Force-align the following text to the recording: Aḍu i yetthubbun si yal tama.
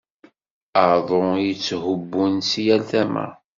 Aḍu 0.87 1.21
i 1.37 1.43
yetthubbun 1.47 2.33
si 2.49 2.61
yal 2.67 2.81
tama. 2.89 3.25